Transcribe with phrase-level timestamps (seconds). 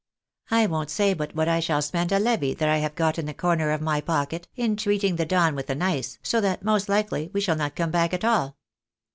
[0.49, 3.27] I won't say but what I shall spend a' levy' that I have got in
[3.27, 6.89] the corner of my pocket, in treating the Don with an ice, so that most
[6.89, 8.57] likely we shall not come back at all."